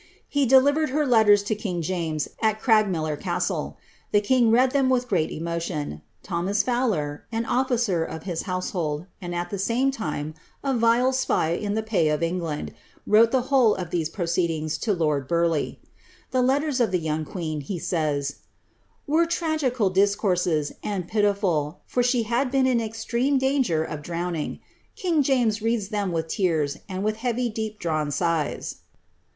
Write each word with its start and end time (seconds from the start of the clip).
He 0.27 0.47
delivered 0.47 0.89
her 0.89 1.05
leueri 1.05 1.45
to 1.45 1.53
king 1.53 1.83
James, 1.83 2.27
at 2.41 2.59
Craigmillar 2.59 3.15
Cnstle. 3.17 3.75
The 4.11 4.19
kin^r 4.19 4.51
read 4.51 4.71
them 4.71 4.89
with 4.89 5.07
great 5.07 5.29
emotion. 5.29 6.01
Thomas 6.23 6.63
Fowler, 6.63 7.25
an 7.31 7.45
olTlcer 7.45 8.09
of 8.09 8.23
his 8.23 8.41
household, 8.49 9.05
and 9.21 9.35
at 9.35 9.51
the 9.51 9.59
fame 9.59 9.91
time 9.91 10.33
a 10.63 10.73
vile 10.73 11.13
spy 11.13 11.51
in 11.51 11.75
the 11.75 11.83
pay 11.83 12.09
of 12.09 12.23
England, 12.23 12.73
wrote 13.05 13.29
the 13.29 13.43
whole 13.53 13.75
of 13.75 13.91
these 13.91 14.09
proceed 14.09 14.49
ings 14.49 14.79
to 14.79 14.91
lord 14.93 15.27
Burleigh.' 15.27 15.75
The 16.31 16.41
letters 16.41 16.79
of 16.79 16.89
the 16.89 16.97
young 16.97 17.23
queen, 17.23 17.61
he 17.61 17.77
savs, 17.77 18.37
'■were 19.07 19.29
tragical 19.29 19.91
discourses, 19.91 20.71
and 20.81 21.07
pitiful, 21.07 21.81
for 21.85 22.01
she 22.01 22.21
h;id 22.21 22.49
been 22.49 22.65
in 22.65 22.81
extreme 22.81 23.37
danger 23.37 23.83
of 23.83 24.01
drowning; 24.01 24.61
king 24.95 25.21
James 25.21 25.61
read 25.61 25.91
them 25.91 26.11
with 26.11 26.27
tears, 26.27 26.77
and 26.89 27.03
with 27.03 27.17
heavv. 27.17 27.53
ijefp 27.53 27.77
dtawn 27.77 28.11
sighs." 28.11 28.77